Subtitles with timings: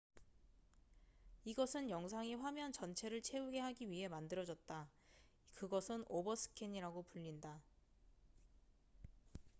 [1.45, 4.89] 이것은 영상이 화면 전체를 채우게 하기 위해 만들어졌다
[5.53, 7.61] 그것은 오버스캔이라고 불린다